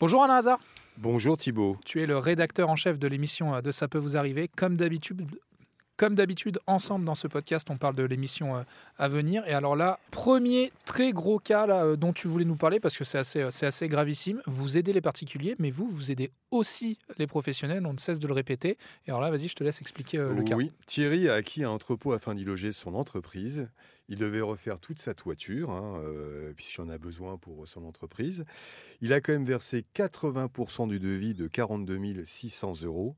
[0.00, 0.60] Bonjour Alain Hazard.
[0.96, 1.76] Bonjour Thibault.
[1.84, 4.46] Tu es le rédacteur en chef de l'émission euh, de Ça peut vous arriver.
[4.46, 5.26] Comme d'habitude,
[5.98, 8.62] comme d'habitude, ensemble dans ce podcast, on parle de l'émission euh,
[8.96, 9.46] à venir.
[9.46, 13.04] Et alors là, premier très gros cas euh, dont tu voulais nous parler, parce que
[13.04, 14.40] c'est assez, c'est assez gravissime.
[14.46, 17.84] Vous aidez les particuliers, mais vous, vous aidez aussi les professionnels.
[17.84, 18.78] On ne cesse de le répéter.
[19.06, 20.54] Et alors là, vas-y, je te laisse expliquer le cas.
[20.54, 23.68] Oui, Thierry a acquis un entrepôt afin d'y loger son entreprise.
[24.08, 28.44] Il devait refaire toute sa toiture, hein, euh, puisqu'il en a besoin pour son entreprise.
[29.02, 33.16] Il a quand même versé 80% du devis de 42 600 euros.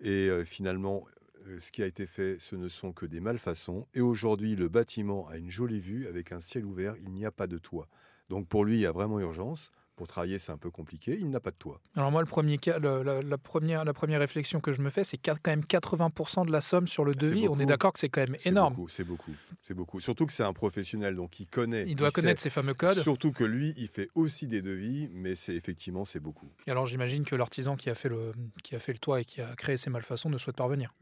[0.00, 1.15] Et euh, finalement, euh,
[1.58, 3.86] ce qui a été fait, ce ne sont que des malfaçons.
[3.94, 6.94] Et aujourd'hui, le bâtiment a une jolie vue avec un ciel ouvert.
[7.02, 7.88] Il n'y a pas de toit.
[8.28, 9.70] Donc pour lui, il y a vraiment urgence.
[9.94, 11.16] Pour travailler, c'est un peu compliqué.
[11.18, 11.80] Il n'a pas de toit.
[11.94, 14.90] Alors moi, le premier cas, le- la, la première, la première réflexion que je me
[14.90, 17.48] fais, c'est quand même 80% de la somme sur le devis.
[17.48, 18.74] On est d'accord que c'est quand même énorme.
[18.88, 19.98] C'est beaucoup, c'est beaucoup.
[19.98, 21.84] Surtout que c'est un professionnel, donc il connaît.
[21.88, 22.98] Il doit connaître ces fameux codes.
[22.98, 26.50] Surtout que lui, il fait aussi des devis, mais c'est effectivement c'est beaucoup.
[26.66, 29.24] Et alors j'imagine que l'artisan qui a fait le qui a fait le toit et
[29.24, 30.92] qui a créé ces malfaçons ne souhaite pas revenir.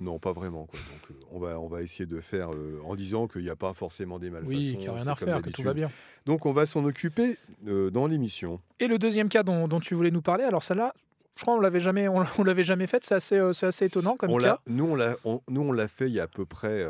[0.00, 0.66] Non, pas vraiment.
[0.66, 0.78] Quoi.
[0.80, 3.56] Donc, euh, on va on va essayer de faire euh, en disant qu'il n'y a
[3.56, 4.50] pas forcément des malfaçons.
[4.56, 5.90] Oui, qu'il n'y a rien à refaire, que tout va bien.
[6.26, 8.60] Donc on va s'en occuper euh, dans l'émission.
[8.80, 10.94] Et le deuxième cas dont, dont tu voulais nous parler, alors celle-là,
[11.36, 13.04] je crois qu'on l'avait jamais on, on l'avait jamais faite.
[13.04, 14.58] C'est assez euh, c'est assez étonnant comme on cas.
[14.66, 16.84] nous on l'a on- nous on l'a fait il y a à peu près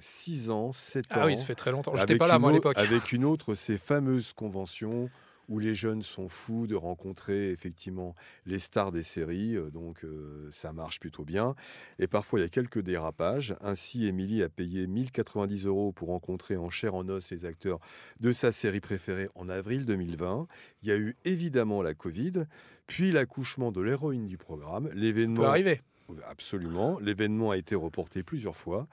[0.00, 1.20] 6 ans, 7 ans.
[1.22, 1.94] Ah oui, ça fait très longtemps.
[1.96, 2.78] J'étais pas là moi à l'époque.
[2.78, 5.10] Avec une autre, ces fameuses conventions
[5.50, 8.14] où les jeunes sont fous de rencontrer effectivement
[8.46, 11.54] les stars des séries, euh, donc euh, ça marche plutôt bien.
[11.98, 13.54] Et parfois il y a quelques dérapages.
[13.60, 17.80] Ainsi, Émilie a payé 1090 euros pour rencontrer en chair en os les acteurs
[18.20, 20.46] de sa série préférée en avril 2020.
[20.82, 22.44] Il y a eu évidemment la Covid,
[22.86, 24.88] puis l'accouchement de l'héroïne du programme.
[24.94, 25.82] L'événement arriver.
[26.28, 26.98] Absolument.
[27.00, 28.88] L'événement a été reporté plusieurs fois.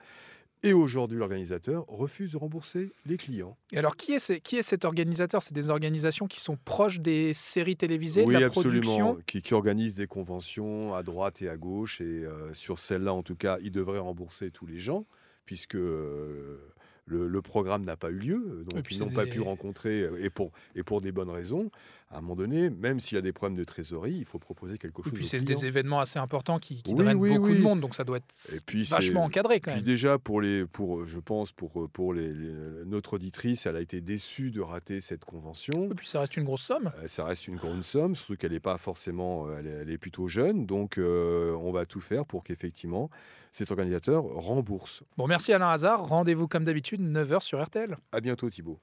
[0.64, 3.56] Et aujourd'hui, l'organisateur refuse de rembourser les clients.
[3.72, 5.42] Et alors qui est ce- qui est cet organisateur?
[5.42, 8.80] C'est des organisations qui sont proches des séries télévisées, oui, de la absolument.
[8.82, 9.22] production?
[9.26, 12.00] Qui, qui organisent des conventions à droite et à gauche.
[12.00, 15.06] Et euh, sur celle-là, en tout cas, ils devraient rembourser tous les gens,
[15.44, 16.58] puisque euh,
[17.06, 18.64] le, le programme n'a pas eu lieu.
[18.68, 21.70] Donc, puis ils n'ont pas pu rencontrer, euh, et pour, et pour des bonnes raisons.
[22.10, 24.78] À un moment donné, même s'il y a des problèmes de trésorerie, il faut proposer
[24.78, 27.36] quelque Et chose puis aux c'est des événements assez importants qui, qui Oui, drainent oui,
[27.36, 29.84] beaucoup de monde, donc ça doit être Et puis, vachement encadré quand Puis même.
[29.84, 34.00] déjà pour les, pour, je pense pour pour les, les- notre auditrice, elle a été
[34.00, 35.90] déçue de rater cette convention.
[35.90, 36.90] Et puis ça reste une grosse somme.
[37.02, 39.90] Euh, Ça reste une grande somme, surtout qu'elle n'est pas forcément, euh, elle est, elle
[39.90, 43.10] est plutôt jeune, donc euh, on va tout faire pour qu'effectivement
[43.52, 45.02] cet organisateur rembourse.
[45.18, 46.06] Bon, merci Alain Hazard.
[46.06, 47.98] Rendez-vous comme d'habitude 9h sur RTL.
[48.12, 48.78] À bientôt Thibault.